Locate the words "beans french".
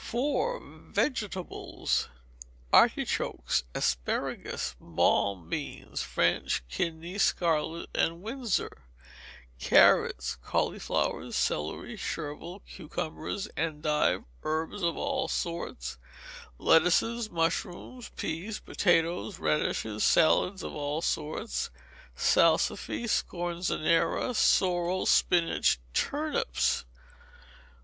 5.47-6.63